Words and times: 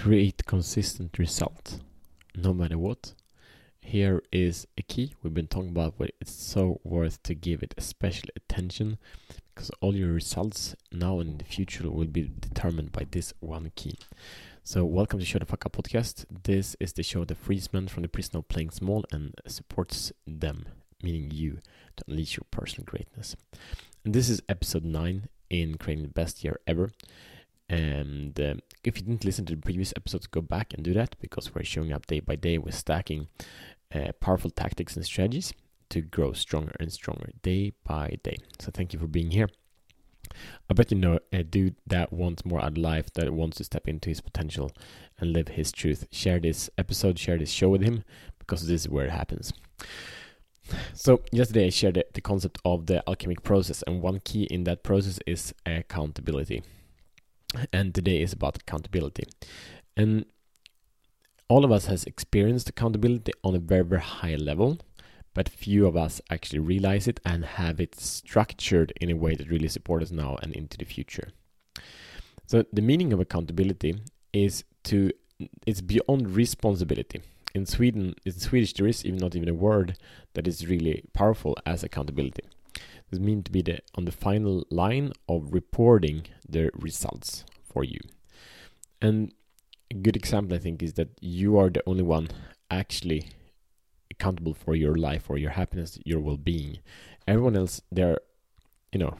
create 0.00 0.46
consistent 0.46 1.18
results 1.18 1.78
no 2.34 2.54
matter 2.54 2.78
what. 2.78 3.12
Here 3.82 4.22
is 4.32 4.66
a 4.78 4.82
key 4.82 5.14
we've 5.22 5.34
been 5.34 5.46
talking 5.46 5.68
about, 5.68 5.98
but 5.98 6.12
it's 6.22 6.32
so 6.32 6.80
worth 6.84 7.22
to 7.24 7.34
give 7.34 7.62
it 7.62 7.74
special 7.76 8.30
attention 8.34 8.96
because 9.54 9.70
all 9.82 9.94
your 9.94 10.10
results 10.12 10.74
now 10.90 11.20
and 11.20 11.32
in 11.32 11.36
the 11.36 11.44
future 11.44 11.90
will 11.90 12.06
be 12.06 12.32
determined 12.40 12.92
by 12.92 13.06
this 13.10 13.34
one 13.40 13.72
key. 13.74 13.98
So, 14.64 14.86
welcome 14.86 15.18
to 15.18 15.24
Show 15.26 15.38
the 15.38 15.44
Fuck 15.44 15.66
Up 15.66 15.72
podcast. 15.72 16.24
This 16.44 16.76
is 16.80 16.94
the 16.94 17.02
show 17.02 17.26
that 17.26 17.36
frees 17.36 17.70
men 17.70 17.86
from 17.86 18.02
the 18.02 18.08
prison 18.08 18.38
of 18.38 18.48
playing 18.48 18.70
small 18.70 19.04
and 19.12 19.34
supports 19.46 20.12
them, 20.26 20.64
meaning 21.02 21.30
you, 21.30 21.58
to 21.98 22.04
unleash 22.08 22.38
your 22.38 22.46
personal 22.50 22.86
greatness. 22.86 23.36
And 24.02 24.14
this 24.14 24.30
is 24.30 24.40
episode 24.48 24.84
9 24.84 25.28
in 25.50 25.74
creating 25.76 26.04
the 26.04 26.10
best 26.10 26.42
year 26.42 26.58
ever. 26.66 26.90
And 27.70 28.38
uh, 28.40 28.54
if 28.82 28.96
you 28.96 29.04
didn't 29.04 29.24
listen 29.24 29.46
to 29.46 29.54
the 29.54 29.62
previous 29.62 29.92
episodes, 29.96 30.26
go 30.26 30.40
back 30.40 30.74
and 30.74 30.82
do 30.82 30.92
that 30.94 31.14
because 31.20 31.54
we're 31.54 31.62
showing 31.62 31.92
up 31.92 32.04
day 32.06 32.18
by 32.18 32.34
day 32.34 32.58
with 32.58 32.74
stacking 32.74 33.28
uh, 33.94 34.10
powerful 34.20 34.50
tactics 34.50 34.96
and 34.96 35.04
strategies 35.04 35.52
to 35.90 36.00
grow 36.00 36.32
stronger 36.32 36.74
and 36.80 36.92
stronger 36.92 37.30
day 37.42 37.72
by 37.84 38.18
day. 38.24 38.38
So 38.58 38.72
thank 38.74 38.92
you 38.92 38.98
for 38.98 39.06
being 39.06 39.30
here. 39.30 39.48
I 40.68 40.74
bet 40.74 40.90
you 40.90 40.98
know 40.98 41.20
a 41.32 41.44
dude 41.44 41.76
that 41.86 42.12
wants 42.12 42.44
more 42.44 42.60
out 42.60 42.72
of 42.72 42.78
life, 42.78 43.12
that 43.14 43.32
wants 43.32 43.58
to 43.58 43.64
step 43.64 43.86
into 43.86 44.08
his 44.08 44.20
potential 44.20 44.72
and 45.18 45.32
live 45.32 45.48
his 45.48 45.70
truth. 45.70 46.08
Share 46.10 46.40
this 46.40 46.70
episode, 46.76 47.20
share 47.20 47.38
this 47.38 47.50
show 47.50 47.68
with 47.68 47.82
him 47.82 48.02
because 48.40 48.66
this 48.66 48.82
is 48.82 48.88
where 48.88 49.06
it 49.06 49.12
happens. 49.12 49.52
So, 50.92 51.22
yesterday 51.30 51.66
I 51.66 51.70
shared 51.70 51.94
the, 51.94 52.06
the 52.14 52.20
concept 52.20 52.58
of 52.64 52.86
the 52.86 53.02
alchemic 53.08 53.42
process, 53.42 53.82
and 53.86 54.02
one 54.02 54.20
key 54.20 54.44
in 54.44 54.64
that 54.64 54.82
process 54.82 55.18
is 55.26 55.52
accountability 55.66 56.62
and 57.72 57.94
today 57.94 58.20
is 58.22 58.32
about 58.32 58.56
accountability. 58.56 59.24
And 59.96 60.24
all 61.48 61.64
of 61.64 61.72
us 61.72 61.86
has 61.86 62.04
experienced 62.04 62.68
accountability 62.68 63.32
on 63.42 63.54
a 63.54 63.58
very 63.58 63.84
very 63.84 64.02
high 64.02 64.36
level, 64.36 64.78
but 65.34 65.48
few 65.48 65.86
of 65.86 65.96
us 65.96 66.20
actually 66.30 66.60
realize 66.60 67.08
it 67.08 67.20
and 67.24 67.44
have 67.44 67.80
it 67.80 67.98
structured 67.98 68.92
in 69.00 69.10
a 69.10 69.16
way 69.16 69.34
that 69.34 69.50
really 69.50 69.68
supports 69.68 70.06
us 70.06 70.10
now 70.10 70.36
and 70.42 70.52
into 70.54 70.76
the 70.78 70.84
future. 70.84 71.28
So 72.46 72.64
the 72.72 72.82
meaning 72.82 73.12
of 73.12 73.20
accountability 73.20 74.00
is 74.32 74.64
to 74.84 75.12
it's 75.66 75.80
beyond 75.80 76.34
responsibility. 76.34 77.22
In 77.54 77.66
Sweden, 77.66 78.14
in 78.24 78.32
Swedish, 78.32 78.74
there 78.74 78.86
is 78.86 79.04
even 79.04 79.18
not 79.18 79.34
even 79.34 79.48
a 79.48 79.54
word 79.54 79.96
that 80.34 80.46
is 80.46 80.68
really 80.68 81.04
powerful 81.12 81.56
as 81.66 81.82
accountability. 81.82 82.42
This 83.10 83.20
means 83.20 83.44
to 83.44 83.50
be 83.50 83.62
the 83.62 83.80
on 83.96 84.04
the 84.04 84.12
final 84.12 84.64
line 84.70 85.12
of 85.28 85.52
reporting 85.52 86.26
the 86.48 86.70
results 86.74 87.44
for 87.62 87.84
you. 87.84 88.00
And 89.02 89.32
a 89.90 89.94
good 89.94 90.16
example, 90.16 90.56
I 90.56 90.60
think, 90.60 90.82
is 90.82 90.94
that 90.94 91.08
you 91.20 91.58
are 91.58 91.70
the 91.70 91.82
only 91.86 92.04
one 92.04 92.28
actually 92.70 93.30
accountable 94.10 94.54
for 94.54 94.76
your 94.76 94.94
life, 94.94 95.28
or 95.28 95.38
your 95.38 95.50
happiness, 95.50 95.98
your 96.04 96.20
well-being. 96.20 96.78
Everyone 97.26 97.56
else, 97.56 97.80
they're, 97.90 98.18
you 98.92 98.98
know, 98.98 99.18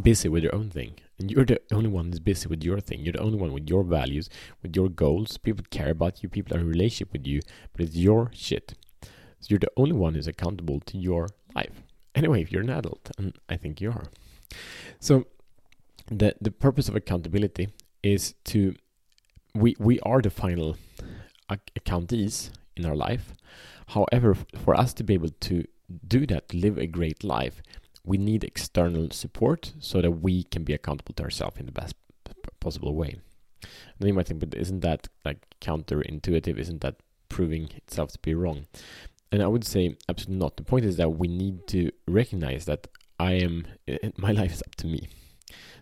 busy 0.00 0.28
with 0.28 0.42
their 0.42 0.54
own 0.54 0.70
thing, 0.70 0.94
and 1.18 1.30
you're 1.30 1.44
the 1.44 1.60
only 1.70 1.88
one 1.88 2.10
that's 2.10 2.18
busy 2.20 2.48
with 2.48 2.64
your 2.64 2.80
thing. 2.80 3.00
You're 3.00 3.12
the 3.12 3.20
only 3.20 3.38
one 3.38 3.52
with 3.52 3.68
your 3.68 3.84
values, 3.84 4.28
with 4.62 4.74
your 4.74 4.88
goals. 4.88 5.36
People 5.36 5.64
care 5.70 5.90
about 5.90 6.22
you. 6.22 6.28
People 6.28 6.56
are 6.56 6.60
in 6.60 6.68
relationship 6.68 7.12
with 7.12 7.26
you, 7.26 7.40
but 7.72 7.82
it's 7.82 7.96
your 7.96 8.30
shit. 8.32 8.74
So 9.02 9.48
you're 9.50 9.58
the 9.58 9.72
only 9.76 9.92
one 9.92 10.14
who's 10.14 10.26
accountable 10.26 10.80
to 10.80 10.98
your 10.98 11.28
life 11.54 11.82
anyway, 12.18 12.42
if 12.42 12.52
you're 12.52 12.62
an 12.62 12.70
adult, 12.70 13.10
and 13.18 13.38
I 13.48 13.56
think 13.56 13.80
you 13.80 13.90
are. 13.90 14.06
So 15.00 15.26
the 16.10 16.34
the 16.40 16.50
purpose 16.50 16.88
of 16.88 16.96
accountability 16.96 17.68
is 18.02 18.34
to 18.44 18.74
we 19.54 19.76
we 19.78 20.00
are 20.00 20.20
the 20.20 20.30
final 20.30 20.76
accountees 21.78 22.50
in 22.76 22.84
our 22.84 22.96
life. 22.96 23.32
However, 23.88 24.36
for 24.64 24.74
us 24.74 24.92
to 24.94 25.04
be 25.04 25.14
able 25.14 25.30
to 25.48 25.64
do 26.06 26.26
that, 26.26 26.52
live 26.52 26.76
a 26.76 26.86
great 26.86 27.24
life, 27.24 27.62
we 28.04 28.18
need 28.18 28.44
external 28.44 29.10
support 29.10 29.72
so 29.78 30.02
that 30.02 30.10
we 30.10 30.44
can 30.44 30.64
be 30.64 30.74
accountable 30.74 31.14
to 31.14 31.22
ourselves 31.22 31.56
in 31.58 31.66
the 31.66 31.72
best 31.72 31.94
possible 32.60 32.94
way. 32.94 33.18
And 33.98 34.08
you 34.08 34.14
might 34.14 34.28
think, 34.28 34.40
but 34.40 34.54
isn't 34.54 34.80
that 34.80 35.08
like 35.24 35.46
counterintuitive? 35.60 36.58
Isn't 36.58 36.82
that 36.82 36.96
proving 37.28 37.70
itself 37.76 38.12
to 38.12 38.18
be 38.18 38.34
wrong? 38.34 38.66
And 39.30 39.42
I 39.42 39.46
would 39.46 39.64
say 39.64 39.96
absolutely 40.08 40.38
not. 40.38 40.56
The 40.56 40.64
point 40.64 40.84
is 40.84 40.96
that 40.96 41.10
we 41.10 41.28
need 41.28 41.66
to 41.68 41.90
recognize 42.06 42.64
that 42.64 42.86
I 43.18 43.32
am 43.32 43.66
my 44.16 44.32
life 44.32 44.52
is 44.52 44.62
up 44.62 44.74
to 44.76 44.86
me. 44.86 45.08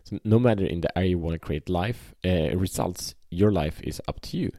So 0.05 0.19
no 0.25 0.39
matter 0.39 0.65
in 0.65 0.81
the 0.81 0.97
area 0.97 1.11
you 1.11 1.19
want 1.19 1.35
to 1.35 1.39
create 1.39 1.69
life 1.69 2.15
uh, 2.25 2.57
results, 2.57 3.15
your 3.31 3.51
life 3.51 3.81
is 3.83 4.01
up 4.09 4.21
to 4.23 4.37
you. 4.37 4.53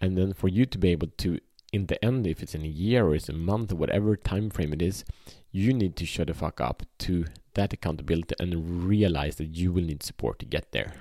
And 0.00 0.18
then 0.18 0.32
for 0.32 0.48
you 0.48 0.66
to 0.66 0.78
be 0.78 0.90
able 0.90 1.08
to, 1.18 1.38
in 1.72 1.86
the 1.86 2.04
end, 2.04 2.26
if 2.26 2.42
it's 2.42 2.54
in 2.54 2.64
a 2.64 2.68
year 2.68 3.06
or 3.06 3.14
it's 3.14 3.28
a 3.28 3.32
month 3.32 3.72
or 3.72 3.76
whatever 3.76 4.16
time 4.16 4.50
frame 4.50 4.72
it 4.72 4.82
is, 4.82 5.04
you 5.52 5.72
need 5.72 5.96
to 5.96 6.06
shut 6.06 6.26
the 6.26 6.34
fuck 6.34 6.60
up 6.60 6.82
to 6.98 7.26
that 7.54 7.72
accountability 7.72 8.34
and 8.40 8.84
realize 8.84 9.36
that 9.36 9.56
you 9.56 9.72
will 9.72 9.84
need 9.84 10.02
support 10.02 10.40
to 10.40 10.46
get 10.46 10.72
there. 10.72 10.94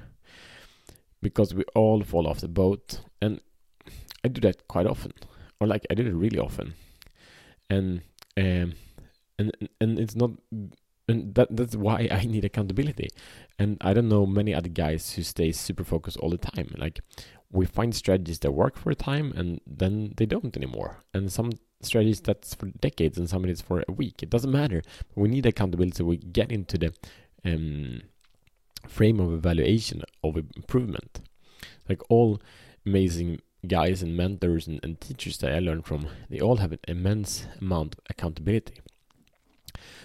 Because 1.22 1.56
we 1.56 1.64
all 1.74 2.04
fall 2.04 2.28
off 2.28 2.42
the 2.42 2.48
boat, 2.48 3.00
and 3.22 3.42
I 4.24 4.28
do 4.28 4.42
that 4.42 4.68
quite 4.68 4.86
often, 4.86 5.14
or 5.60 5.66
like 5.66 5.88
I 5.90 5.96
do 5.96 6.06
it 6.06 6.14
really 6.14 6.38
often 6.38 6.76
and 7.74 8.02
um, 8.38 8.74
and 9.40 9.52
and 9.80 10.00
it's 10.00 10.16
not 10.16 10.32
and 11.08 11.36
that 11.36 11.56
that's 11.56 11.76
why 11.76 12.08
I 12.12 12.26
need 12.26 12.46
accountability. 12.46 13.10
And 13.60 13.78
I 13.82 13.94
don't 13.94 14.10
know 14.10 14.26
many 14.26 14.54
other 14.54 14.70
guys 14.70 15.14
who 15.14 15.24
stay 15.24 15.52
super 15.52 15.84
focused 15.84 16.18
all 16.18 16.30
the 16.30 16.38
time. 16.38 16.74
Like 16.78 17.02
we 17.52 17.66
find 17.66 17.96
strategies 17.96 18.40
that 18.40 18.52
work 18.52 18.78
for 18.78 18.90
a 18.90 18.96
time 18.96 19.32
and 19.36 19.62
then 19.68 20.14
they 20.18 20.26
don't 20.26 20.56
anymore. 20.58 21.04
And 21.14 21.32
some 21.32 21.52
strategies 21.82 22.22
that's 22.22 22.56
for 22.56 22.68
decades 22.68 23.18
and 23.18 23.30
some 23.30 23.46
is 23.46 23.62
for 23.62 23.84
a 23.88 23.92
week. 23.92 24.24
It 24.24 24.30
doesn't 24.30 24.52
matter. 24.52 24.82
We 25.16 25.30
need 25.30 25.46
accountability 25.46 25.98
so 25.98 26.06
we 26.06 26.18
get 26.18 26.52
into 26.52 26.78
the 26.78 26.94
um, 27.46 28.02
frame 28.88 29.20
of 29.20 29.34
evaluation 29.34 30.04
of 30.24 30.38
improvement. 30.38 31.22
Like 31.88 32.02
all 32.10 32.42
amazing 32.86 33.40
guys 33.68 34.02
and 34.02 34.18
mentors 34.18 34.68
and, 34.68 34.80
and 34.84 35.00
teachers 35.00 35.38
that 35.38 35.54
I 35.54 35.60
learned 35.60 35.86
from, 35.86 36.08
they 36.30 36.40
all 36.40 36.58
have 36.58 36.72
an 36.72 36.80
immense 36.88 37.48
amount 37.62 37.96
of 37.96 38.02
accountability. 38.10 38.82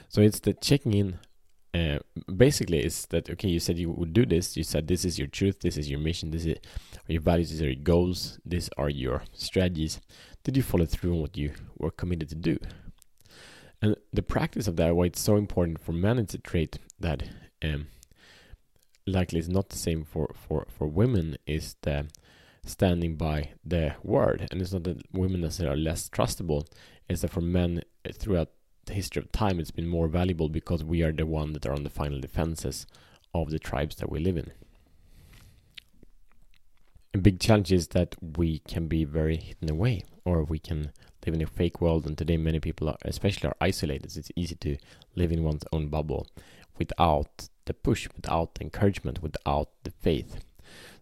So 0.08 0.20
it's 0.22 0.40
the 0.40 0.54
checking 0.54 0.94
in. 0.94 1.18
Uh, 1.74 1.98
basically, 2.34 2.82
is 2.82 3.06
that 3.10 3.28
okay? 3.28 3.48
You 3.48 3.60
said 3.60 3.78
you 3.78 3.90
would 3.90 4.12
do 4.12 4.24
this. 4.24 4.56
You 4.56 4.64
said 4.64 4.88
this 4.88 5.04
is 5.04 5.18
your 5.18 5.28
truth. 5.28 5.60
This 5.60 5.76
is 5.76 5.90
your 5.90 6.00
mission. 6.00 6.30
This 6.30 6.46
is 6.46 6.56
your 7.06 7.20
values. 7.20 7.50
These 7.50 7.62
are 7.62 7.70
your 7.70 7.82
goals. 7.82 8.40
These 8.44 8.70
are 8.78 8.88
your 8.88 9.22
strategies. 9.34 10.00
Did 10.44 10.56
you 10.56 10.62
follow 10.62 10.86
through 10.86 11.12
on 11.12 11.20
what 11.20 11.36
you 11.36 11.52
were 11.76 11.90
committed 11.90 12.30
to 12.30 12.34
do? 12.34 12.58
And 13.82 13.96
the 14.12 14.22
practice 14.22 14.66
of 14.66 14.76
that, 14.76 14.96
why 14.96 15.04
it's 15.06 15.20
so 15.20 15.36
important 15.36 15.80
for 15.80 15.92
men, 15.92 16.18
it's 16.18 16.34
a 16.34 16.38
trait 16.38 16.78
that 16.98 17.22
um, 17.62 17.88
likely 19.06 19.38
is 19.38 19.48
not 19.48 19.68
the 19.68 19.78
same 19.78 20.04
for 20.04 20.30
for 20.34 20.66
for 20.70 20.86
women. 20.86 21.36
Is 21.46 21.76
the 21.82 22.06
standing 22.64 23.16
by 23.16 23.50
the 23.64 23.94
word. 24.02 24.48
And 24.50 24.60
it's 24.60 24.72
not 24.72 24.84
that 24.84 25.02
women 25.12 25.40
necessarily 25.40 25.80
are 25.80 25.84
less 25.84 26.08
trustable, 26.08 26.66
it's 27.08 27.22
that 27.22 27.30
for 27.30 27.40
men 27.40 27.82
eh, 28.04 28.12
throughout 28.12 28.50
the 28.86 28.94
history 28.94 29.22
of 29.22 29.32
time, 29.32 29.60
it's 29.60 29.70
been 29.70 29.86
more 29.86 30.08
valuable 30.08 30.48
because 30.48 30.82
we 30.84 31.02
are 31.02 31.12
the 31.12 31.26
one 31.26 31.52
that 31.52 31.66
are 31.66 31.72
on 31.72 31.84
the 31.84 31.90
final 31.90 32.20
defenses 32.20 32.86
of 33.34 33.50
the 33.50 33.58
tribes 33.58 33.96
that 33.96 34.10
we 34.10 34.18
live 34.18 34.36
in. 34.36 34.52
A 37.14 37.18
big 37.18 37.40
challenge 37.40 37.72
is 37.72 37.88
that 37.88 38.14
we 38.20 38.58
can 38.60 38.86
be 38.86 39.04
very 39.04 39.36
hidden 39.36 39.70
away, 39.70 40.04
or 40.24 40.42
we 40.42 40.58
can 40.58 40.92
live 41.24 41.34
in 41.34 41.42
a 41.42 41.46
fake 41.46 41.80
world. 41.80 42.06
And 42.06 42.16
today, 42.16 42.36
many 42.36 42.60
people, 42.60 42.88
are, 42.88 42.98
especially, 43.02 43.48
are 43.48 43.56
isolated. 43.60 44.16
It's 44.16 44.30
easy 44.36 44.56
to 44.56 44.76
live 45.14 45.32
in 45.32 45.42
one's 45.42 45.64
own 45.72 45.88
bubble 45.88 46.26
without 46.78 47.48
the 47.64 47.74
push, 47.74 48.08
without 48.14 48.54
the 48.54 48.62
encouragement, 48.62 49.22
without 49.22 49.70
the 49.84 49.90
faith. 49.90 50.44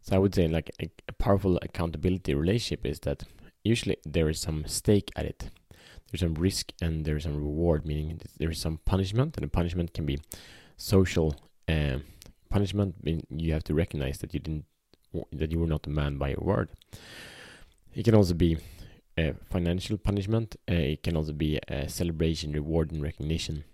So 0.06 0.14
I 0.14 0.18
would 0.20 0.34
say 0.36 0.46
like 0.46 0.70
a, 0.80 0.88
a 1.08 1.12
powerful 1.12 1.58
accountability 1.62 2.32
relationship 2.32 2.86
is 2.86 3.00
that 3.00 3.24
usually 3.64 3.96
there 4.06 4.28
is 4.28 4.40
some 4.40 4.64
stake 4.66 5.10
at 5.16 5.24
it. 5.24 5.50
There's 6.10 6.20
some 6.20 6.34
risk 6.34 6.72
and 6.80 7.04
there's 7.04 7.24
some 7.24 7.36
reward, 7.36 7.84
meaning 7.84 8.20
there 8.38 8.50
is 8.50 8.60
some 8.60 8.78
punishment, 8.84 9.36
and 9.36 9.42
the 9.42 9.48
punishment 9.48 9.92
can 9.94 10.06
be 10.06 10.20
social 10.76 11.34
uh, 11.68 11.98
punishment. 12.48 12.94
You 13.30 13.52
have 13.52 13.64
to 13.64 13.74
recognize 13.74 14.18
that 14.18 14.32
you 14.32 14.38
didn't, 14.38 14.66
that 15.32 15.50
you 15.50 15.58
were 15.58 15.66
not 15.66 15.88
a 15.88 15.90
man 15.90 16.18
by 16.18 16.28
your 16.28 16.42
word. 16.42 16.68
It 17.92 18.04
can 18.04 18.14
also 18.14 18.34
be 18.34 18.58
a 19.18 19.34
financial 19.50 19.98
punishment. 19.98 20.54
Uh, 20.70 20.74
it 20.74 21.02
can 21.02 21.16
also 21.16 21.32
be 21.32 21.58
a 21.66 21.88
celebration, 21.88 22.52
reward, 22.52 22.92
and 22.92 23.02
recognition. 23.02 23.64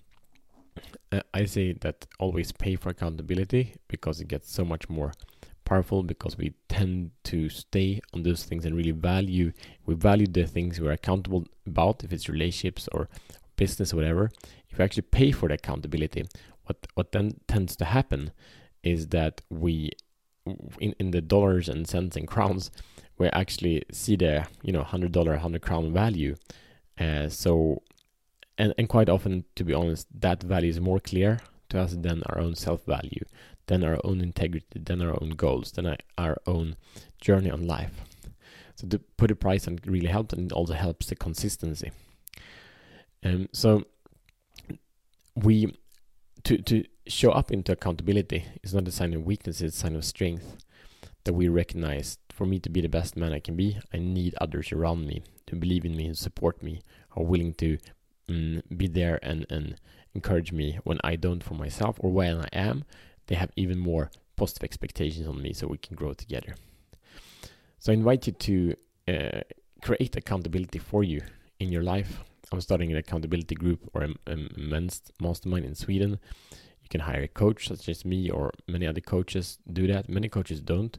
Uh, 1.10 1.20
I 1.34 1.44
say 1.44 1.74
that 1.74 2.06
always 2.18 2.52
pay 2.52 2.76
for 2.76 2.88
accountability 2.88 3.74
because 3.88 4.22
it 4.22 4.28
gets 4.28 4.50
so 4.50 4.64
much 4.64 4.88
more 4.88 5.12
powerful 5.72 6.02
because 6.02 6.36
we 6.36 6.52
tend 6.68 7.10
to 7.24 7.48
stay 7.48 8.00
on 8.14 8.22
those 8.22 8.44
things 8.44 8.64
and 8.64 8.76
really 8.76 8.90
value 8.90 9.52
we 9.86 9.94
value 9.94 10.26
the 10.26 10.46
things 10.46 10.80
we're 10.80 10.92
accountable 11.00 11.44
about 11.66 12.04
if 12.04 12.12
it's 12.12 12.28
relationships 12.28 12.88
or 12.92 13.08
business 13.56 13.92
or 13.92 13.96
whatever 13.96 14.30
if 14.70 14.78
we 14.78 14.84
actually 14.84 15.02
pay 15.02 15.30
for 15.32 15.48
the 15.48 15.54
accountability 15.54 16.22
what 16.66 16.76
what 16.94 17.12
then 17.12 17.26
tends 17.48 17.76
to 17.76 17.84
happen 17.84 18.30
is 18.82 19.08
that 19.08 19.40
we 19.50 19.90
in 20.80 20.94
in 20.98 21.10
the 21.10 21.20
dollars 21.20 21.68
and 21.68 21.88
cents 21.88 22.16
and 22.16 22.26
crowns, 22.26 22.70
we 23.18 23.28
actually 23.28 23.82
see 23.92 24.16
the 24.16 24.46
you 24.62 24.72
know 24.72 24.82
hundred 24.82 25.12
dollar, 25.12 25.36
hundred 25.36 25.62
crown 25.62 25.92
value. 25.92 26.34
Uh, 26.98 27.28
so, 27.28 27.82
and 28.58 28.74
and 28.78 28.88
quite 28.88 29.08
often, 29.08 29.44
to 29.56 29.64
be 29.64 29.74
honest, 29.74 30.06
that 30.20 30.42
value 30.42 30.70
is 30.70 30.80
more 30.80 31.00
clear 31.00 31.40
to 31.68 31.80
us 31.80 31.94
than 31.94 32.22
our 32.26 32.38
own 32.38 32.54
self 32.54 32.84
value, 32.84 33.24
than 33.66 33.84
our 33.84 33.98
own 34.04 34.20
integrity, 34.20 34.80
than 34.80 35.00
our 35.02 35.20
own 35.22 35.30
goals, 35.30 35.72
than 35.72 35.96
our 36.18 36.36
own 36.46 36.76
journey 37.20 37.50
on 37.50 37.66
life. 37.66 38.04
So 38.74 38.86
to 38.88 38.98
put 38.98 39.30
a 39.30 39.36
price 39.36 39.68
on 39.68 39.78
really 39.86 40.08
helps, 40.08 40.32
and 40.32 40.50
it 40.50 40.54
also 40.54 40.74
helps 40.74 41.06
the 41.06 41.14
consistency. 41.14 41.92
Um, 43.24 43.48
so 43.52 43.84
we 45.34 45.76
to 46.44 46.58
to 46.58 46.84
show 47.06 47.30
up 47.30 47.50
into 47.50 47.72
accountability 47.72 48.44
is 48.62 48.74
not 48.74 48.88
a 48.88 48.92
sign 48.92 49.14
of 49.14 49.24
weakness; 49.24 49.60
it's 49.60 49.76
a 49.76 49.80
sign 49.80 49.96
of 49.96 50.04
strength. 50.04 50.56
That 51.24 51.34
we 51.34 51.46
recognize 51.46 52.18
for 52.30 52.46
me 52.46 52.58
to 52.58 52.68
be 52.68 52.80
the 52.80 52.88
best 52.88 53.16
man 53.16 53.32
I 53.32 53.38
can 53.38 53.54
be, 53.54 53.78
I 53.94 53.98
need 53.98 54.34
others 54.40 54.72
around 54.72 55.06
me 55.06 55.22
to 55.46 55.54
believe 55.54 55.84
in 55.84 55.96
me 55.96 56.06
and 56.06 56.18
support 56.18 56.64
me, 56.64 56.82
are 57.16 57.22
willing 57.22 57.54
to 57.54 57.78
um, 58.28 58.62
be 58.76 58.88
there 58.88 59.20
and 59.22 59.46
and 59.48 59.76
encourage 60.14 60.50
me 60.52 60.78
when 60.84 60.98
I 61.04 61.16
don't 61.16 61.44
for 61.44 61.54
myself 61.54 61.96
or 62.00 62.10
when 62.10 62.40
I 62.40 62.48
am. 62.52 62.84
They 63.26 63.36
have 63.36 63.50
even 63.56 63.78
more 63.78 64.10
positive 64.36 64.64
expectations 64.64 65.26
on 65.26 65.40
me, 65.40 65.52
so 65.52 65.66
we 65.66 65.78
can 65.78 65.96
grow 65.96 66.12
together. 66.12 66.54
So 67.78 67.92
I 67.92 67.94
invite 67.94 68.26
you 68.26 68.32
to 68.32 68.76
uh, 69.08 69.40
create 69.80 70.16
accountability 70.16 70.78
for 70.78 71.02
you 71.04 71.20
in 71.58 71.72
your 71.72 71.82
life. 71.82 72.20
I'm 72.52 72.60
starting 72.60 72.90
an 72.90 72.98
accountability 72.98 73.54
group 73.54 73.80
or 73.94 74.02
a, 74.02 74.10
a 74.26 74.36
men's 74.56 75.02
mastermind 75.20 75.64
in 75.64 75.74
Sweden. 75.74 76.18
You 76.82 76.88
can 76.90 77.00
hire 77.00 77.22
a 77.22 77.28
coach 77.28 77.68
such 77.68 77.88
as 77.88 78.04
me 78.04 78.30
or 78.30 78.52
many 78.68 78.86
other 78.86 79.00
coaches 79.00 79.58
do 79.72 79.86
that. 79.86 80.08
Many 80.08 80.28
coaches 80.28 80.60
don't, 80.60 80.98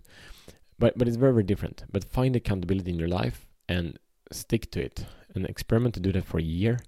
but 0.80 0.98
but 0.98 1.08
it's 1.08 1.18
very 1.18 1.34
very 1.34 1.44
different. 1.44 1.84
But 1.92 2.04
find 2.04 2.36
accountability 2.36 2.92
in 2.92 3.00
your 3.00 3.08
life 3.08 3.46
and 3.70 4.00
stick 4.32 4.72
to 4.72 4.82
it 4.82 5.06
and 5.36 5.46
experiment 5.46 5.94
to 5.96 6.00
do 6.00 6.12
that 6.12 6.26
for 6.26 6.40
a 6.40 6.44
year 6.44 6.80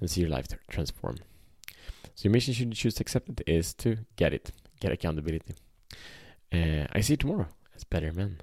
and 0.00 0.10
see 0.10 0.20
your 0.20 0.30
life 0.30 0.46
transform. 0.68 1.16
So 2.14 2.28
your 2.28 2.32
mission 2.32 2.52
should 2.54 2.68
you 2.68 2.74
choose 2.74 2.94
to 2.94 3.02
accept 3.02 3.28
it 3.28 3.42
is 3.46 3.72
to 3.74 3.98
get 4.16 4.34
it, 4.34 4.52
get 4.80 4.92
accountability. 4.92 5.54
Uh, 6.52 6.86
I 6.92 7.00
see 7.00 7.12
you 7.12 7.18
tomorrow 7.18 7.46
as 7.76 7.84
better 7.84 8.12
men. 8.12 8.38